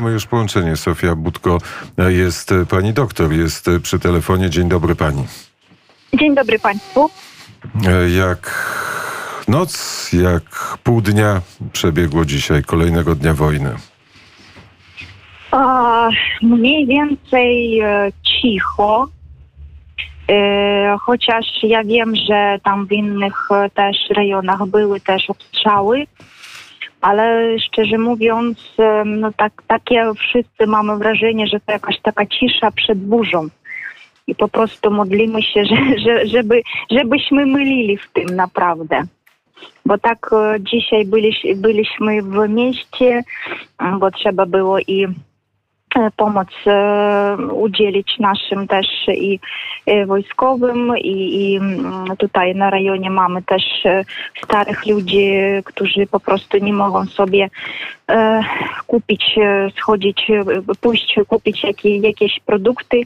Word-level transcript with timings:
mamy 0.00 0.12
już 0.12 0.26
połączenie. 0.26 0.76
Sofia 0.76 1.14
Budko 1.14 1.58
jest 2.08 2.54
pani 2.70 2.92
doktor, 2.92 3.32
jest 3.32 3.70
przy 3.82 3.98
telefonie. 3.98 4.50
Dzień 4.50 4.68
dobry 4.68 4.94
pani. 4.94 5.24
Dzień 6.14 6.34
dobry 6.34 6.58
państwu. 6.58 7.10
Jak 8.16 8.72
noc, 9.48 10.12
jak 10.12 10.78
pół 10.84 11.00
dnia 11.00 11.40
przebiegło 11.72 12.24
dzisiaj, 12.24 12.64
kolejnego 12.64 13.14
dnia 13.14 13.34
wojny? 13.34 13.74
A, 15.50 16.08
mniej 16.42 16.86
więcej 16.86 17.80
e, 17.80 18.08
cicho. 18.22 19.08
E, 20.28 20.96
chociaż 21.00 21.46
ja 21.62 21.84
wiem, 21.84 22.16
że 22.16 22.58
tam 22.64 22.86
w 22.86 22.92
innych 22.92 23.48
e, 23.50 23.70
też 23.70 23.96
rejonach 24.10 24.66
były 24.66 25.00
też 25.00 25.30
obstrzały, 25.30 26.06
ale 27.00 27.56
szczerze 27.60 27.98
mówiąc, 27.98 28.58
no 29.06 29.32
tak, 29.36 29.52
takie 29.66 30.12
wszyscy 30.18 30.66
mamy 30.66 30.96
wrażenie, 30.96 31.46
że 31.46 31.60
to 31.60 31.72
jakaś 31.72 32.00
taka 32.00 32.26
cisza 32.26 32.70
przed 32.70 32.98
burzą. 32.98 33.48
I 34.26 34.34
po 34.34 34.48
prostu 34.48 34.90
modlimy 34.90 35.42
się, 35.42 35.64
że, 35.70 35.98
że, 35.98 36.26
żeby, 36.26 36.62
żebyśmy 36.90 37.46
mylili 37.46 37.96
w 37.96 38.12
tym 38.12 38.36
naprawdę. 38.36 39.02
Bo 39.86 39.98
tak 39.98 40.30
e, 40.32 40.56
dzisiaj 40.60 41.06
byliś, 41.06 41.46
byliśmy 41.56 42.22
w 42.22 42.48
mieście, 42.48 43.22
bo 44.00 44.10
trzeba 44.10 44.46
było 44.46 44.78
i 44.78 45.06
pomoc 46.16 46.48
e, 46.66 47.36
udzielić 47.52 48.18
naszym 48.18 48.68
też 48.68 48.86
i 49.08 49.40
e, 49.86 50.06
wojskowym 50.06 50.92
i, 50.98 51.44
i 51.52 51.56
mm, 51.56 52.16
tutaj 52.16 52.54
na 52.54 52.70
rejonie 52.70 53.10
mamy 53.10 53.42
też 53.42 53.62
e, 53.84 54.04
starych 54.44 54.86
ludzi, 54.86 55.30
którzy 55.64 56.06
po 56.06 56.20
prostu 56.20 56.58
nie 56.58 56.72
mogą 56.72 57.06
sobie 57.06 57.48
e, 58.10 58.42
kupić, 58.86 59.38
e, 59.38 59.70
schodzić, 59.80 60.30
e, 60.30 60.44
pójść 60.80 61.16
kupić 61.28 61.64
jakie, 61.64 61.96
jakieś 61.96 62.40
produkty, 62.46 63.02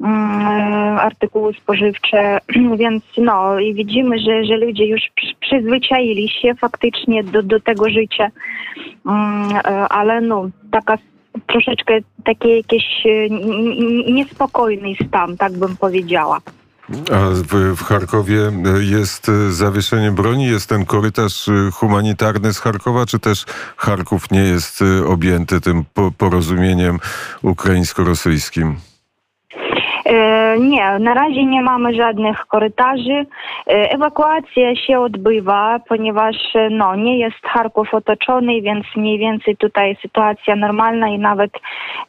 mm, 0.00 0.40
e, 0.40 1.00
artykuły 1.00 1.54
spożywcze, 1.54 2.38
więc 2.80 3.02
no 3.18 3.58
i 3.58 3.74
widzimy, 3.74 4.18
że, 4.18 4.44
że 4.44 4.56
ludzie 4.56 4.86
już 4.86 5.00
przy- 5.14 5.34
przyzwyczaili 5.40 6.28
się 6.28 6.54
faktycznie 6.54 7.24
do, 7.24 7.42
do 7.42 7.60
tego 7.60 7.90
życia, 7.90 8.30
Mm, 9.06 9.56
e, 9.56 9.88
ale 9.88 10.20
no 10.20 10.48
taka 10.70 10.98
troszeczkę 11.46 11.98
taki 12.24 12.56
jakiś 12.56 12.84
e, 13.06 13.30
niespokojny 14.12 14.94
stan, 15.08 15.36
tak 15.36 15.52
bym 15.52 15.76
powiedziała. 15.76 16.40
A 16.90 17.30
w, 17.30 17.76
w 17.76 17.82
Charkowie 17.82 18.52
jest 18.80 19.28
e, 19.28 19.52
zawieszenie 19.52 20.10
broni, 20.10 20.46
jest 20.46 20.68
ten 20.68 20.86
korytarz 20.86 21.48
e, 21.48 21.70
humanitarny 21.72 22.52
z 22.52 22.58
Charkowa, 22.58 23.06
czy 23.06 23.18
też 23.18 23.44
Charków 23.76 24.30
nie 24.30 24.40
jest 24.40 24.82
e, 24.82 25.06
objęty 25.06 25.60
tym 25.60 25.84
po, 25.94 26.10
porozumieniem 26.18 26.98
ukraińsko-rosyjskim? 27.42 28.89
E, 30.04 30.58
Nie, 30.58 30.98
na 30.98 31.14
razie 31.14 31.44
nie 31.44 31.62
mamy 31.62 31.94
żadnych 31.94 32.46
korytarzy. 32.46 33.26
E, 33.66 33.90
Ewakuacja 33.90 34.76
się 34.76 35.00
odbywa, 35.00 35.80
ponieważ 35.88 36.36
e, 36.54 36.70
no, 36.70 36.94
nie 36.96 37.18
jest 37.18 37.42
Charków 37.42 37.94
otoczony, 37.94 38.62
więc 38.62 38.86
mniej 38.96 39.18
więcej 39.18 39.56
tutaj 39.56 39.96
sytuacja 40.02 40.56
normalna 40.56 41.08
i 41.08 41.18
nawet 41.18 41.50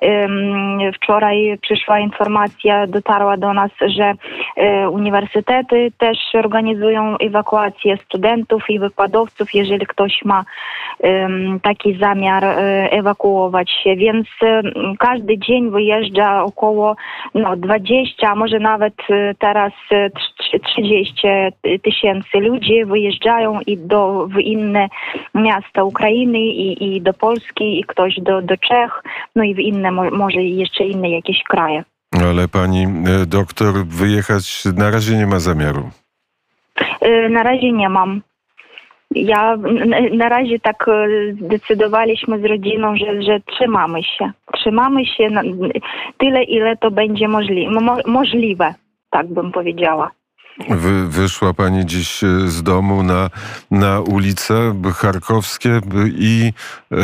em, 0.01 0.79
wczoraj 0.95 1.57
przyszła 1.61 1.99
informacja, 1.99 2.87
dotarła 2.87 3.37
do 3.37 3.53
nas, 3.53 3.71
że 3.81 4.13
e, 4.55 4.89
uniwersytety 4.89 5.91
też 5.97 6.17
organizują 6.33 7.17
ewakuację 7.17 7.97
studentów 7.97 8.69
i 8.69 8.79
wykładowców, 8.79 9.53
jeżeli 9.53 9.85
ktoś 9.85 10.25
ma 10.25 10.43
em, 10.99 11.59
taki 11.59 11.97
zamiar 11.97 12.43
ewakuować 12.91 13.71
się, 13.83 13.95
więc 13.95 14.27
każdy 14.99 15.37
dzień 15.37 15.71
wyjeżdża 15.71 16.43
około 16.43 16.95
no, 17.33 17.55
20, 17.55 17.80
a 18.27 18.35
może 18.35 18.59
nawet 18.59 18.93
e, 19.09 19.33
teraz 19.39 19.73
e, 19.91 20.09
trz- 20.09 20.59
30 20.65 21.13
tysięcy 21.83 22.37
ludzi 22.39 22.85
wyjeżdżają 22.85 23.59
i 23.67 23.77
do, 23.77 24.27
w 24.27 24.39
inne 24.39 24.87
miasta 25.35 25.83
Ukrainy 25.83 26.39
i, 26.39 26.95
i 26.95 27.01
do 27.01 27.13
Polski 27.13 27.79
i 27.79 27.83
ktoś 27.83 28.19
do, 28.19 28.41
do 28.41 28.57
Czech, 28.57 29.03
no 29.35 29.43
i 29.43 29.55
w 29.55 29.59
inne, 29.59 29.91
mo- 29.91 30.11
może 30.11 30.41
jeszcze 30.43 30.83
inne 30.85 31.09
jakieś 31.09 31.43
kraje. 31.43 31.83
Ale 32.27 32.47
pani 32.47 32.83
e, 32.83 33.25
doktor 33.25 33.73
wyjechać 33.85 34.63
na 34.77 34.91
razie 34.91 35.15
nie 35.17 35.27
ma 35.27 35.39
zamiaru. 35.39 35.89
E, 37.01 37.29
Na 37.29 37.43
razie 37.43 37.71
nie 37.71 37.89
mam. 37.89 38.21
Ja 39.15 39.57
na 40.13 40.29
razie 40.29 40.59
tak 40.59 40.87
e, 40.87 41.07
zdecydowaliśmy 41.45 42.39
z 42.39 42.45
rodziną, 42.45 42.95
że, 42.95 43.21
że 43.23 43.39
trzymamy 43.39 44.03
się. 44.03 44.31
Trzymamy 44.53 45.05
się 45.05 45.29
na, 45.29 45.41
tyle, 46.17 46.43
ile 46.43 46.77
to 46.77 46.91
będzie 46.91 47.27
możli- 47.27 47.81
mo, 47.81 47.97
możliwe, 48.05 48.73
tak 49.09 49.27
bym 49.27 49.51
powiedziała. 49.51 50.11
Wy, 50.69 51.07
wyszła 51.07 51.53
pani 51.53 51.85
dziś 51.85 52.23
e, 52.23 52.27
z 52.27 52.63
domu 52.63 53.03
na, 53.03 53.29
na 53.71 53.99
ulice 54.01 54.53
charkowskie 54.95 55.79
i, 56.17 56.51
e, 56.91 56.97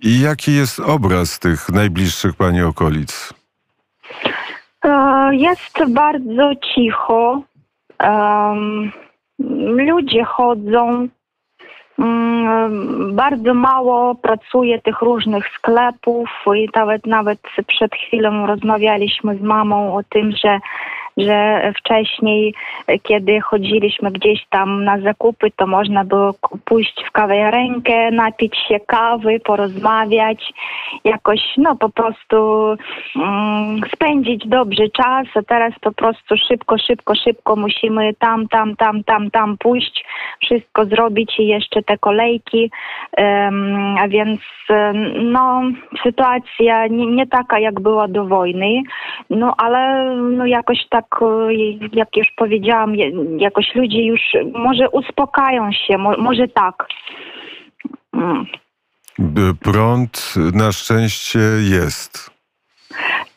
i 0.00 0.20
jaki 0.20 0.54
jest 0.54 0.80
obraz 0.80 1.38
tych 1.38 1.68
najbliższych 1.68 2.36
pani 2.36 2.62
okolic? 2.62 3.34
Jest 5.32 5.92
bardzo 5.92 6.50
cicho. 6.74 7.42
Em, 7.98 8.92
Ludzie 9.88 10.24
chodzą. 10.24 11.08
Mm, 11.98 13.14
Bardzo 13.16 13.54
mało 13.54 14.14
pracuje 14.14 14.80
tych 14.80 15.02
różnych 15.02 15.48
sklepów 15.48 16.28
i 16.56 16.68
nawet 16.74 17.06
nawet 17.06 17.38
przed 17.66 17.94
chwilą 17.94 18.46
rozmawialiśmy 18.46 19.36
z 19.36 19.40
mamą 19.42 19.96
o 19.96 20.02
tym, 20.02 20.32
że 20.32 20.58
że 21.16 21.72
wcześniej, 21.78 22.54
kiedy 23.02 23.40
chodziliśmy 23.40 24.10
gdzieś 24.10 24.46
tam 24.50 24.84
na 24.84 25.00
zakupy, 25.00 25.50
to 25.56 25.66
można 25.66 26.04
było 26.04 26.34
pójść 26.64 27.04
w 27.08 27.10
kawiarenkę, 27.10 28.10
napić 28.10 28.56
się 28.68 28.80
kawy, 28.80 29.40
porozmawiać, 29.40 30.52
jakoś 31.04 31.40
no 31.56 31.76
po 31.76 31.88
prostu 31.88 32.36
mm, 33.16 33.80
spędzić 33.94 34.46
dobrze 34.46 34.88
czas, 34.88 35.26
a 35.34 35.42
teraz 35.42 35.72
po 35.80 35.92
prostu 35.92 36.36
szybko, 36.48 36.78
szybko, 36.78 37.14
szybko 37.14 37.56
musimy 37.56 38.14
tam, 38.14 38.48
tam, 38.48 38.76
tam, 38.76 39.04
tam, 39.04 39.30
tam 39.30 39.58
pójść, 39.58 40.04
wszystko 40.42 40.84
zrobić 40.84 41.38
i 41.38 41.46
jeszcze 41.46 41.82
te 41.82 41.98
kolejki, 41.98 42.70
em, 43.16 43.96
a 43.98 44.08
więc 44.08 44.40
no 45.22 45.62
sytuacja 46.02 46.86
nie, 46.86 47.06
nie 47.06 47.26
taka 47.26 47.58
jak 47.58 47.80
była 47.80 48.08
do 48.08 48.24
wojny, 48.24 48.82
no 49.30 49.54
ale 49.58 50.10
no 50.16 50.46
jakoś 50.46 50.78
tak, 50.90 51.06
e, 51.22 51.52
jak 51.92 52.16
już 52.16 52.26
powiedziałam, 52.36 52.94
jakoś 53.38 53.74
ludzie 53.74 54.02
już 54.02 54.20
może 54.52 54.90
uspokają 54.90 55.72
się, 55.72 55.98
mo, 55.98 56.16
może 56.18 56.48
tak. 56.48 56.86
Mm. 58.12 58.46
Prąd 59.62 60.34
na 60.54 60.72
szczęście 60.72 61.38
jest. 61.70 62.30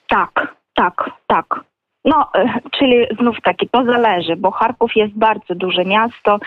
Tak, 0.08 0.56
tak, 0.76 1.10
tak. 1.28 1.60
No, 2.06 2.30
e, 2.36 2.60
czyli 2.72 3.06
znów 3.20 3.38
taki, 3.44 3.70
to 3.70 3.86
zależy, 3.86 4.36
bo 4.36 4.52
Charków 4.52 4.96
jest 4.96 5.14
bardzo 5.14 5.56
duże 5.56 5.86
miasto 5.86 6.40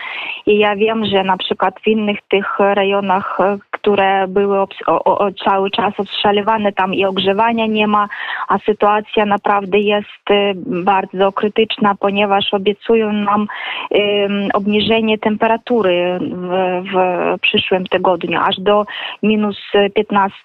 i 0.45 0.57
ja 0.57 0.75
wiem, 0.75 1.05
że 1.05 1.23
na 1.23 1.37
przykład 1.37 1.79
w 1.83 1.87
innych 1.87 2.19
tych 2.29 2.59
rejonach, 2.59 3.39
e, 3.39 3.57
które 3.81 4.27
były 4.27 4.59
o, 4.59 4.67
o, 4.87 5.31
cały 5.45 5.71
czas 5.71 5.93
obstrzeliwane, 5.97 6.73
tam 6.73 6.93
i 6.93 7.05
ogrzewania 7.05 7.65
nie 7.65 7.87
ma, 7.87 8.07
a 8.47 8.57
sytuacja 8.59 9.25
naprawdę 9.25 9.79
jest 9.79 10.31
e, 10.31 10.53
bardzo 10.65 11.31
krytyczna, 11.31 11.95
ponieważ 11.95 12.53
obiecują 12.53 13.13
nam 13.13 13.47
obniżenie 14.53 15.17
temperatury 15.17 16.19
w, 16.21 16.53
w 16.93 17.39
przyszłym 17.41 17.85
tygodniu, 17.85 18.39
aż 18.43 18.59
do 18.59 18.85
minus 19.23 19.57
15 19.93 20.37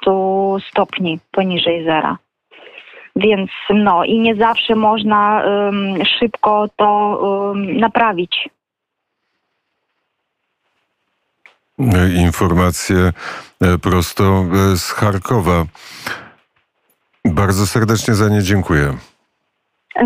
stopni 0.70 1.18
poniżej 1.32 1.84
zera. 1.84 2.16
Więc 3.16 3.50
no 3.71 4.04
i 4.04 4.18
nie 4.18 4.34
zawsze 4.34 4.74
można 4.74 5.44
em, 5.44 6.04
szybko 6.18 6.66
to 6.77 7.21
em, 7.54 7.77
naprawić. 7.77 8.48
E, 8.48 8.50
Informacje 12.17 13.13
prosto 13.83 14.45
e, 14.73 14.77
z 14.77 14.91
Charkowa. 14.91 15.65
Bardzo 17.25 17.67
serdecznie 17.67 18.15
za 18.15 18.28
nie 18.28 18.43
dziękuję. 18.43 18.95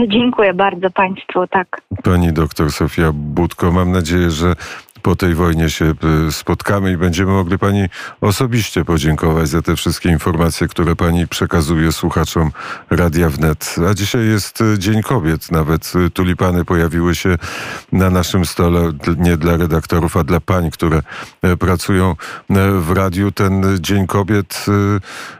Dziękuję 0.09 0.55
bardzo 0.55 0.91
Państwu, 0.91 1.47
tak. 1.47 1.81
Pani 2.03 2.33
doktor 2.33 2.73
Sofia 2.73 3.11
Budko, 3.15 3.73
mam 3.73 3.93
nadzieję, 3.93 4.31
że 4.31 4.55
po 5.02 5.17
tej 5.17 5.35
wojnie 5.35 5.70
się 5.70 5.94
y, 6.29 6.32
spotkamy 6.32 6.93
i 6.93 6.97
będziemy 6.97 7.32
mogli 7.32 7.58
pani 7.58 7.88
osobiście 8.20 8.85
podziękować 8.85 9.49
za 9.49 9.62
te 9.62 9.76
wszystkie 9.76 10.08
informacje, 10.08 10.69
które 10.69 10.97
pani 10.97 11.29
przekazuje 11.29 11.93
słuchaczom 11.93 12.50
Radia 12.91 13.31
Wnet. 13.31 13.76
A 13.91 13.94
dzisiaj 13.94 14.26
jest 14.26 14.61
y, 14.61 14.79
Dzień 14.79 15.02
Kobiet. 15.02 15.52
Nawet 15.52 15.93
y, 16.06 16.11
tulipany 16.11 16.64
pojawiły 16.64 17.14
się 17.14 17.37
na 17.93 18.11
naszym 18.11 18.47
stole, 18.47 18.93
nie 19.17 19.37
dla 19.37 19.56
redaktorów, 19.56 20.17
a 20.17 20.25
dla 20.25 20.41
pań, 20.41 20.70
które 20.70 21.02
pracują 21.58 22.17
w 22.81 22.91
radiu. 22.91 23.32
Ten 23.32 23.79
Dzień 23.81 24.06
Kobiet 24.06 24.67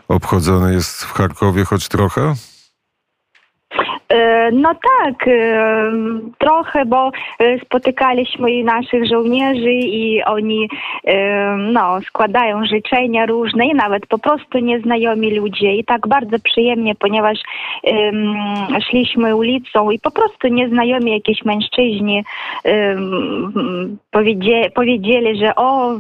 obchodzony 0.09 0.75
jest 0.75 1.05
w 1.05 1.13
Charkowie 1.13 1.65
choć 1.65 1.89
trochę? 1.89 2.35
E, 4.11 4.51
no 4.53 4.69
tak, 4.75 5.29
e, 5.29 5.93
trochę, 6.39 6.85
bo 6.85 7.11
e, 7.39 7.59
spotykaliśmy 7.59 8.65
naszych 8.65 9.07
żołnierzy 9.07 9.73
i 9.73 10.23
oni 10.23 10.69
no, 11.73 12.01
składają 12.07 12.65
życzenia 12.65 13.27
różne 13.27 13.67
i 13.67 13.75
nawet 13.75 14.07
po 14.07 14.19
prostu 14.19 14.59
nieznajomi 14.59 15.35
ludzie. 15.35 15.75
I 15.75 15.85
tak 15.85 16.09
bardzo 16.09 16.37
przyjemnie, 16.39 16.95
ponieważ 16.95 17.39
um, 17.83 18.37
szliśmy 18.91 19.37
ulicą 19.37 19.91
i 19.91 19.99
po 19.99 20.11
prostu 20.11 20.49
nieznajomi 20.49 21.13
jakieś 21.13 21.45
mężczyźni 21.45 22.25
um, 22.65 23.99
powiedzieli, 24.75 25.39
że 25.39 25.57
o, 25.57 25.95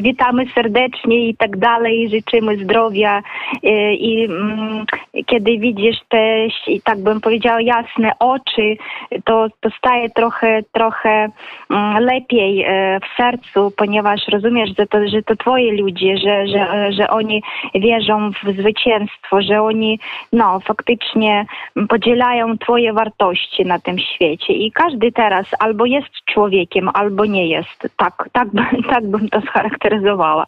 witamy 0.00 0.46
serdecznie 0.54 1.28
i 1.28 1.36
tak 1.36 1.56
dalej, 1.56 2.08
życzymy 2.08 2.56
zdrowia. 2.56 3.22
I 3.92 4.28
um, 4.28 4.84
kiedy 5.26 5.58
widzisz 5.58 5.96
te 6.08 6.46
tak 6.84 6.99
bym 7.00 7.20
powiedziała, 7.20 7.60
jasne 7.60 8.12
oczy, 8.18 8.76
to, 9.24 9.46
to 9.60 9.70
staje 9.78 10.10
trochę, 10.10 10.62
trochę 10.72 11.28
mm, 11.70 12.04
lepiej 12.04 12.62
e, 12.62 13.00
w 13.00 13.16
sercu, 13.16 13.72
ponieważ 13.76 14.28
rozumiesz, 14.28 14.70
że 14.78 14.86
to, 14.86 15.08
że 15.08 15.22
to 15.22 15.36
twoje 15.36 15.72
ludzie, 15.72 16.18
że, 16.18 16.46
że, 16.46 16.92
że 16.92 17.10
oni 17.10 17.42
wierzą 17.74 18.30
w 18.30 18.52
zwycięstwo, 18.52 19.42
że 19.42 19.62
oni 19.62 19.98
no, 20.32 20.60
faktycznie 20.60 21.46
podzielają 21.88 22.58
twoje 22.58 22.92
wartości 22.92 23.64
na 23.64 23.78
tym 23.78 23.98
świecie. 23.98 24.52
I 24.52 24.72
każdy 24.72 25.12
teraz 25.12 25.46
albo 25.58 25.86
jest 25.86 26.10
człowiekiem, 26.24 26.90
albo 26.94 27.24
nie 27.24 27.46
jest. 27.46 27.88
Tak, 27.96 28.28
tak, 28.32 28.48
tak 28.90 29.06
bym 29.06 29.28
to 29.28 29.40
scharakteryzowała. 29.48 30.46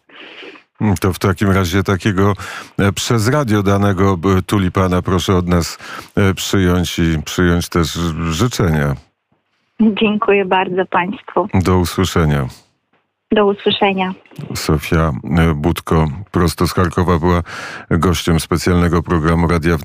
To 1.00 1.12
w 1.12 1.19
takim 1.19 1.50
razie 1.50 1.82
takiego 1.82 2.32
e, 2.79 2.93
przez 2.93 3.29
radio 3.29 3.62
danego 3.62 4.19
e, 4.38 4.43
tulipana 4.43 5.02
proszę 5.02 5.37
od 5.37 5.49
nas 5.49 5.79
e, 6.17 6.34
przyjąć 6.34 6.99
i 6.99 7.23
przyjąć 7.25 7.69
też 7.69 7.93
życzenia. 8.31 8.94
Dziękuję 9.81 10.44
bardzo 10.44 10.87
Państwu. 10.87 11.49
Do 11.55 11.79
usłyszenia. 11.79 12.46
Do 13.32 13.46
usłyszenia. 13.46 14.12
Sofia 14.55 15.12
Budko 15.55 16.08
prosto 16.31 16.67
z 16.67 16.73
Charkowa 16.73 17.19
była 17.19 17.43
gościem 17.90 18.40
specjalnego 18.40 19.02
programu 19.02 19.49
Radia 19.49 19.76
Wnet. 19.76 19.82